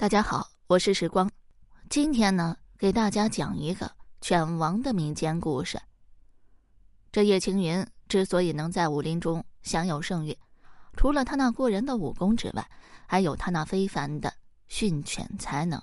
[0.00, 1.30] 大家好，我是时光。
[1.90, 3.92] 今天呢，给大家讲一个
[4.22, 5.78] 犬王的民间故事。
[7.12, 10.38] 这叶青云之所以能在武林中享有盛誉，
[10.96, 12.66] 除了他那过人的武功之外，
[13.04, 14.32] 还有他那非凡的
[14.68, 15.78] 训犬才能。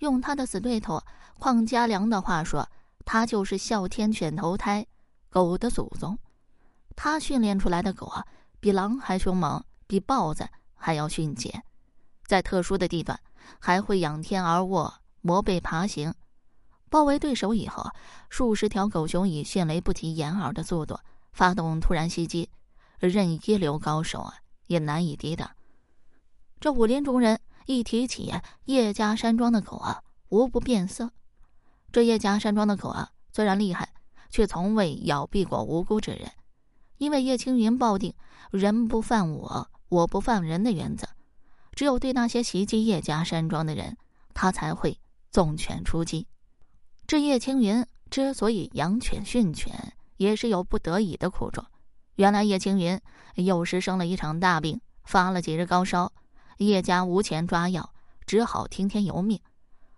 [0.00, 1.02] 用他的死对头
[1.38, 2.68] 邝家良的话说，
[3.06, 4.86] 他就是哮天犬投胎，
[5.30, 6.18] 狗的祖宗。
[6.94, 8.22] 他训练出来的狗啊，
[8.60, 11.62] 比狼还凶猛，比豹子还要迅捷，
[12.26, 13.18] 在特殊的地段。
[13.58, 16.14] 还会仰天而卧，磨背爬行，
[16.88, 17.90] 包围对手以后，
[18.28, 20.98] 数十条狗熊以迅雷不及掩耳的速度
[21.32, 22.50] 发动突然袭击，
[22.98, 24.34] 任一流高手啊
[24.66, 25.50] 也难以抵挡。
[26.58, 28.32] 这武林中人一提起
[28.66, 31.10] 叶家山庄的狗啊，无不变色。
[31.92, 33.94] 这叶家山庄的狗啊，虽然厉害，
[34.28, 36.30] 却从未咬毙过无辜之人，
[36.98, 38.14] 因为叶青云抱定
[38.50, 41.08] “人不犯我，我不犯人”的原则。
[41.72, 43.96] 只有对那些袭击叶家山庄的人，
[44.34, 44.98] 他才会
[45.30, 46.26] 纵犬出击。
[47.06, 51.64] 这叶青云之所以养犬训犬，也是有不得已的苦衷。
[52.16, 53.00] 原来叶青云
[53.36, 56.12] 幼时生了一场大病，发了几日高烧，
[56.58, 57.92] 叶家无钱抓药，
[58.26, 59.40] 只好听天由命。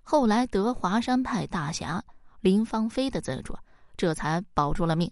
[0.03, 2.05] 后来得华山派大侠
[2.41, 3.57] 林芳菲的资助，
[3.97, 5.11] 这才保住了命。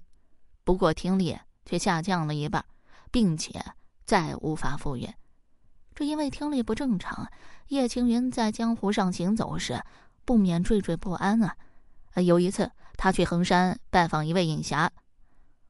[0.62, 2.64] 不过听力却下降了一半，
[3.10, 3.64] 并且
[4.04, 5.14] 再无法复原。
[6.00, 7.30] 是因为听力不正常，
[7.68, 9.84] 叶青云在江湖上行走时，
[10.24, 11.54] 不免惴惴不安啊。
[12.14, 14.90] 有一次，他去衡山拜访一位隐侠，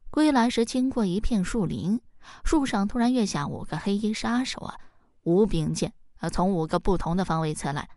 [0.08, 2.00] 归来时经过一片树林，
[2.44, 4.78] 树上突然跃下五个黑衣杀手啊，
[5.24, 7.88] 无柄剑啊，从五个不同的方位刺来。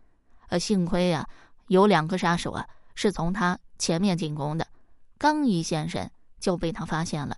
[0.48, 1.24] 呃，幸亏啊，
[1.68, 4.66] 有两个杀手啊是从他前面进攻的，
[5.18, 7.36] 刚一现身就被他发现了。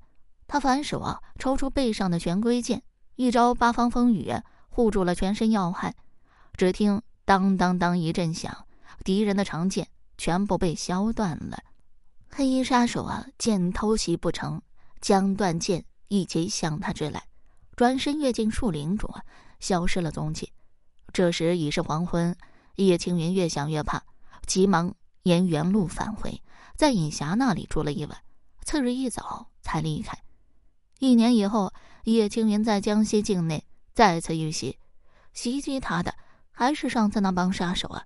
[0.49, 2.83] 他反手啊抽出背上的玄龟剑，
[3.17, 4.33] 一招八方风雨。
[4.77, 5.95] 护住了全身要害，
[6.55, 8.67] 只听当当当一阵响，
[9.07, 11.63] 敌人的长剑全部被削断了。
[12.29, 14.61] 黑衣杀手啊，见偷袭不成，
[15.01, 17.23] 将断剑一击向他掷来，
[17.75, 19.25] 转身跃进树林中啊，
[19.61, 20.53] 消失了踪迹。
[21.11, 22.37] 这时已是黄昏，
[22.75, 24.03] 叶青云越想越怕，
[24.47, 26.43] 急忙沿原路返回，
[26.77, 28.19] 在尹霞那里住了一晚，
[28.67, 30.19] 次日一早才离开。
[30.99, 31.73] 一年以后，
[32.05, 33.65] 叶青云在江西境内。
[33.97, 34.79] 再次遇袭，
[35.33, 36.15] 袭击他的
[36.51, 38.05] 还是上次那帮杀手啊！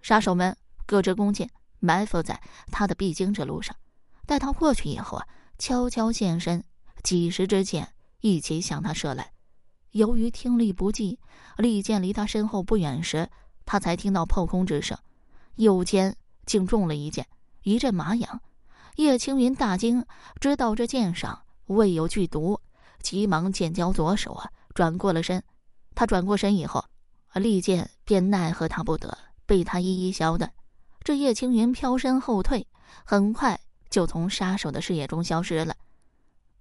[0.00, 0.56] 杀手们
[0.86, 1.50] 各执弓箭，
[1.80, 2.40] 埋伏在
[2.70, 3.74] 他的必经之路上。
[4.26, 5.26] 待他过去以后啊，
[5.58, 6.62] 悄悄现身，
[7.02, 9.32] 几十支箭一起向他射来。
[9.90, 11.18] 由于听力不济，
[11.56, 13.28] 利剑离他身后不远时，
[13.66, 14.96] 他才听到破空之声，
[15.56, 16.14] 右肩
[16.46, 17.26] 竟中了一箭，
[17.64, 18.40] 一阵麻痒。
[18.94, 20.06] 叶青云大惊，
[20.40, 22.60] 知道这箭上未有剧毒，
[23.02, 24.48] 急忙剑交左手啊！
[24.74, 25.42] 转过了身，
[25.94, 26.84] 他转过身以后，
[27.34, 30.52] 利剑便奈何他不得，被他一一削断。
[31.04, 32.66] 这叶青云飘身后退，
[33.04, 35.76] 很快就从杀手的视野中消失了。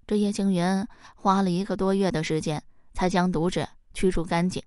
[0.06, 0.86] 这叶青云
[1.16, 2.64] 花了一个多月的时间，
[2.94, 4.62] 才将毒质驱除干净。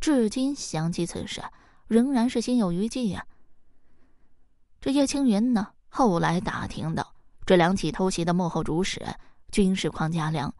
[0.00, 1.42] 至今想起此事，
[1.86, 3.26] 仍然是心有余悸呀。
[4.80, 7.14] 这叶青云呢，后来打听到，
[7.44, 9.04] 这两起偷袭的幕后主使
[9.50, 10.54] 均是邝家良。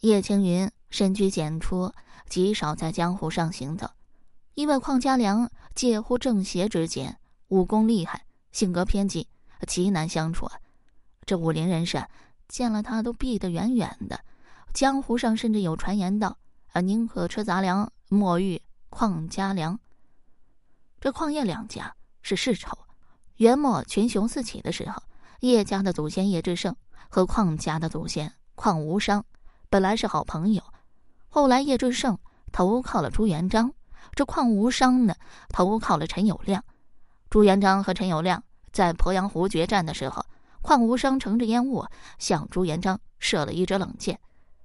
[0.00, 0.68] 叶青云。
[0.90, 1.92] 深居简出，
[2.28, 3.90] 极少在江湖上行走，
[4.54, 7.18] 因为邝家良介乎正邪之间，
[7.48, 9.28] 武功厉害，性格偏激，
[9.66, 10.50] 极难相处。
[11.24, 12.04] 这武林人士
[12.48, 14.20] 见了他都避得远远的。
[14.72, 16.36] 江湖上甚至有传言道
[16.72, 19.78] ：“啊，宁可吃杂粮，莫遇邝家良。”
[21.00, 22.76] 这邝叶两家是世仇。
[23.36, 25.02] 元末群雄四起的时候，
[25.40, 26.74] 叶家的祖先叶志胜
[27.08, 29.24] 和邝家的祖先邝无伤
[29.68, 30.62] 本来是好朋友。
[31.32, 32.18] 后来，叶志胜
[32.50, 33.72] 投靠了朱元璋，
[34.16, 35.14] 这邝无伤呢
[35.48, 36.60] 投靠了陈友谅。
[37.30, 38.40] 朱元璋和陈友谅
[38.72, 40.26] 在鄱阳湖决战的时候，
[40.60, 41.86] 邝无伤乘着烟雾
[42.18, 44.18] 向朱元璋射了一支冷箭。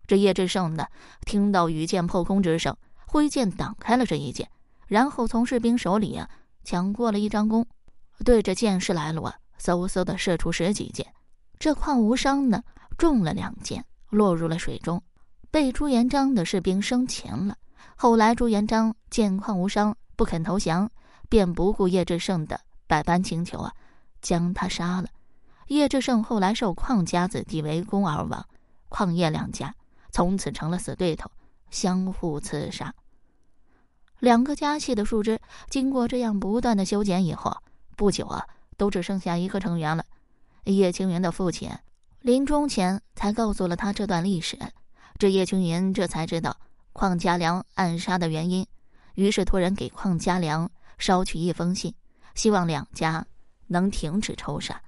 [0.07, 0.87] 这叶志胜呢
[1.21, 4.49] 听到羽箭破空之声，挥剑挡开了这一箭，
[4.87, 6.27] 然后从士兵手里啊
[6.63, 7.67] 抢过了一张弓，
[8.23, 11.13] 对着箭矢来路啊嗖嗖的射出十几箭。
[11.59, 12.63] 这邝无伤呢
[12.97, 15.03] 中了两箭，落入了水中。
[15.55, 17.55] 被朱元璋的士兵生擒了。
[17.95, 20.91] 后来朱元璋见邝无伤不肯投降，
[21.29, 23.73] 便不顾叶志胜的百般请求啊，
[24.21, 25.07] 将他杀了。
[25.67, 28.45] 叶志胜后来受邝家子弟围攻而亡，
[28.89, 29.73] 邝叶两家
[30.11, 31.31] 从此成了死对头，
[31.71, 32.93] 相互刺杀。
[34.19, 37.55] 两个家系的树枝经过这样不断的修剪以后，
[37.95, 40.03] 不久啊，都只剩下一个成员了。
[40.65, 41.71] 叶青云的父亲
[42.19, 44.59] 临终前才告诉了他这段历史。
[45.17, 46.57] 这叶青云这才知道
[46.93, 48.67] 邝家良暗杀的原因，
[49.15, 51.93] 于是托人给邝家良捎去一封信，
[52.35, 53.25] 希望两家
[53.67, 54.81] 能停止仇杀。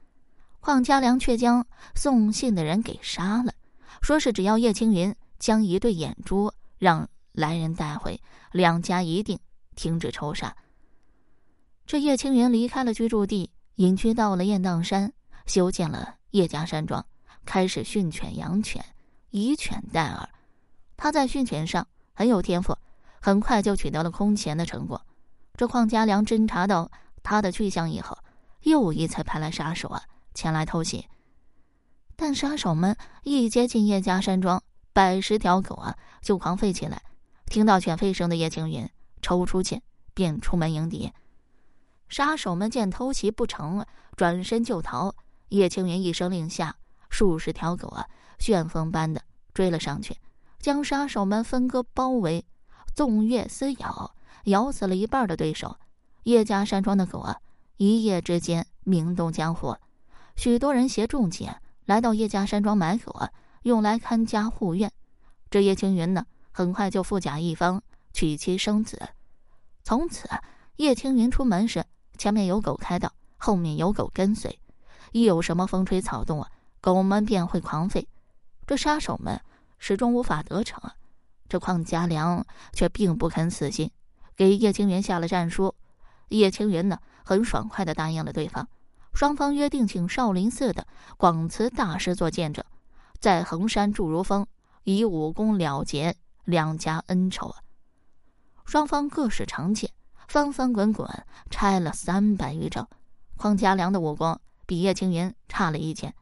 [0.60, 1.66] 邝家良却将
[1.96, 3.54] 送信的人给杀了，
[4.02, 8.20] 说是只要叶青云将一对眼珠让来人带回，
[8.52, 9.40] 两家一定
[9.76, 10.56] 停止仇杀。
[11.86, 15.14] 这叶青云离开了居住地，隐居到了雁荡山，
[15.46, 17.06] 修建了叶家山庄，
[17.46, 18.84] 开始训犬养犬，
[19.30, 20.30] 以犬代耳。
[20.96, 22.78] 他在训犬上很有天赋，
[23.22, 25.02] 很快就取得了空前的成果。
[25.56, 26.92] 这邝家良侦查到
[27.24, 28.18] 他的去向以后，
[28.62, 30.04] 又一次派来杀手啊
[30.34, 31.08] 前来偷袭。
[32.16, 37.02] 但杀手们一接近叶家山庄，百十条狗啊就狂吠起来。
[37.46, 38.90] 听到犬吠声的叶青云
[39.22, 39.82] 抽出剑，
[40.14, 41.14] 便出门迎敌。
[42.10, 43.86] 杀手们见偷袭不成，
[44.16, 45.14] 转身就逃。
[45.50, 46.76] 叶青云一声令下，
[47.10, 48.08] 数十条狗啊，
[48.40, 49.22] 旋风般的
[49.54, 50.16] 追了上去，
[50.60, 52.46] 将杀手们分割包围，
[52.96, 55.78] 纵跃撕咬，咬死了一半的对手。
[56.24, 57.38] 叶家山庄的狗啊，
[57.78, 59.76] 一夜之间名动江湖。
[60.36, 63.30] 许多人携重剑来到叶家山庄买狗啊，
[63.64, 64.92] 用来看家护院。
[65.50, 67.82] 这叶青云呢，很快就富甲一方，
[68.14, 69.10] 娶妻生子。
[69.84, 70.30] 从此，
[70.76, 71.84] 叶青云出门时。
[72.18, 74.60] 前面有狗开道，后面有狗跟随，
[75.12, 76.50] 一有什么风吹草动啊，
[76.82, 78.06] 狗们便会狂吠。
[78.68, 79.42] 这杀手们
[79.80, 80.94] 始终无法得逞啊。
[81.50, 83.90] 这邝家良却并不肯死心，
[84.36, 85.74] 给叶青云下了战书。
[86.28, 88.68] 叶青云呢，很爽快的答应了对方。
[89.14, 90.86] 双方约定请少林寺的
[91.18, 92.64] 广慈大师做见证，
[93.20, 94.46] 在衡山祝如峰
[94.84, 97.58] 以武功了结两家恩仇啊。
[98.66, 99.90] 双方各使长剑。
[100.28, 101.10] 翻翻滚滚，
[101.50, 102.90] 拆了三百余招。
[103.38, 106.14] 邝家良的武功比叶青云差了一截。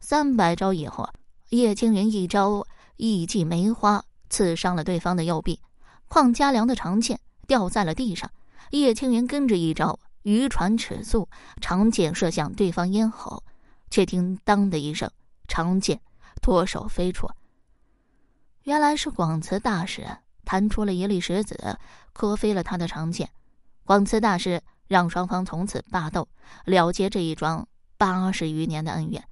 [0.00, 1.14] 三百招以后啊，
[1.54, 2.66] 叶青云一招
[2.96, 5.60] 一记梅花刺伤了对方的右臂，
[6.08, 8.28] 邝家良的长剑掉在了地上。
[8.70, 11.28] 叶青云跟着一招渔船尺速，
[11.60, 13.44] 长剑射向对方咽喉，
[13.88, 15.08] 却听“当”的一声，
[15.46, 16.00] 长剑
[16.42, 17.30] 脱手飞出。
[18.64, 20.04] 原来是广慈大师
[20.44, 21.78] 弹出了一粒石子，
[22.12, 23.30] 磕飞了他的长剑。
[23.84, 26.26] 广慈大师让双方从此罢斗，
[26.64, 29.24] 了结这一桩八十余年的恩怨。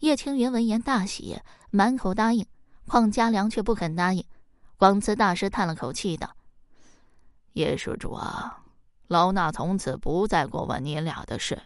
[0.00, 2.46] 叶青云闻言大喜，满口答应。
[2.86, 4.24] 邝家良却不肯答应。
[4.78, 6.34] 广慈大师叹了口气道
[7.52, 8.62] ：“叶施主啊，
[9.08, 11.62] 老衲从此不再过问你俩的事，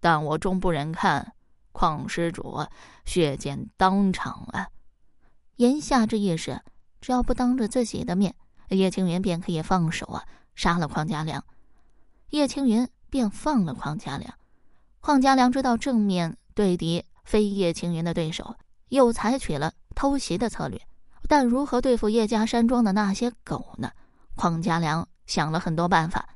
[0.00, 1.34] 但我终不忍看
[1.72, 2.64] 邝施主
[3.04, 4.68] 血溅当场啊！”
[5.56, 6.62] 言下之意是，
[7.00, 8.36] 只要不当着自己的面，
[8.68, 10.24] 叶青云便可以放手啊，
[10.54, 11.44] 杀了邝家良。
[12.30, 14.32] 叶青云便放了邝家良。
[15.00, 18.54] 邝家良知道正面对敌非叶青云的对手，
[18.88, 20.80] 又采取了偷袭的策略。
[21.28, 23.90] 但如何对付叶家山庄的那些狗呢？
[24.36, 26.28] 邝家良想了很多办法，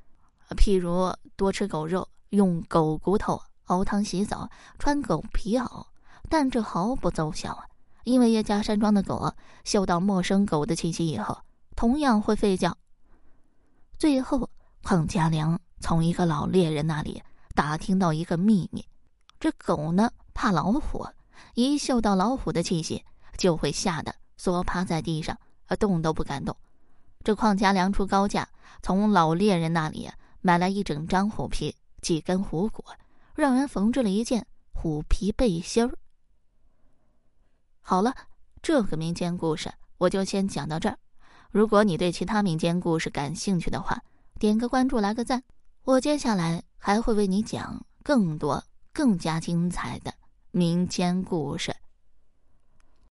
[0.57, 4.49] 譬如多吃狗肉，用狗骨头熬汤洗澡，
[4.79, 5.87] 穿狗皮袄。
[6.29, 7.65] 但这毫不奏效啊！
[8.05, 9.33] 因为叶家山庄的狗
[9.65, 11.39] 嗅到陌生狗的气息以后，
[11.75, 12.77] 同样会吠叫。
[13.99, 14.49] 最后，
[14.83, 15.59] 邝家良。
[15.79, 17.23] 从一个老猎人那里
[17.55, 18.85] 打听到一个秘密：
[19.39, 21.07] 这狗呢怕老虎，
[21.55, 23.03] 一嗅到老虎的气息，
[23.39, 25.37] 就会吓得缩趴在地上，
[25.67, 26.55] 而动都不敢动。
[27.25, 28.47] 这况家量出高价
[28.83, 30.11] 从老猎人那里
[30.43, 32.85] 买来一整张虎皮、几根虎骨，
[33.35, 35.97] 让人缝制了一件虎皮背心儿。
[37.81, 38.15] 好了，
[38.61, 40.99] 这个民间故事我就先讲到这儿。
[41.51, 44.03] 如果你对其他民间故事感兴趣的话，
[44.39, 45.43] 点个关注，来个赞。
[45.85, 48.63] 我接下来还会为你讲更多、
[48.93, 50.13] 更加精彩的
[50.57, 51.77] 民间故事。